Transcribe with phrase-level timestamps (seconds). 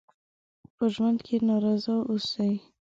[0.75, 2.53] په ژوند کې ناراضه اوسئ.